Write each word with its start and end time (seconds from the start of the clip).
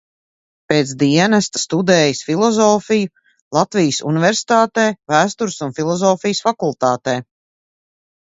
Pēc 0.71 0.91
dienesta 1.01 1.59
studējis 1.63 2.21
filozofiju 2.29 3.11
Latvijas 3.59 4.01
Universitātē, 4.13 4.87
Vēstures 5.15 5.59
un 5.69 5.77
filozofijas 5.83 6.43
fakultātē. 6.49 7.17